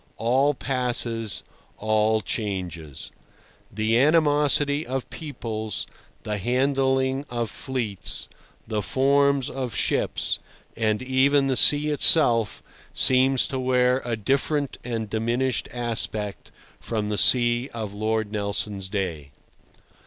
All 0.17 0.55
passes, 0.55 1.43
all 1.77 2.21
changes: 2.21 3.11
the 3.71 3.99
animosity 3.99 4.83
of 4.83 5.07
peoples, 5.11 5.85
the 6.23 6.39
handling 6.39 7.23
of 7.29 7.51
fleets, 7.51 8.27
the 8.65 8.81
forms 8.81 9.47
of 9.47 9.75
ships; 9.75 10.39
and 10.75 11.03
even 11.03 11.45
the 11.45 11.55
sea 11.55 11.89
itself 11.89 12.63
seems 12.95 13.45
to 13.49 13.59
wear 13.59 14.01
a 14.03 14.15
different 14.17 14.77
and 14.83 15.07
diminished 15.07 15.69
aspect 15.71 16.49
from 16.79 17.09
the 17.09 17.17
sea 17.19 17.69
of 17.71 17.93
Lord 17.93 18.31
Nelson's 18.31 18.89
day. 18.89 19.29